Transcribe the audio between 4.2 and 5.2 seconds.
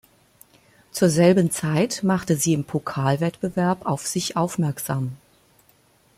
aufmerksam.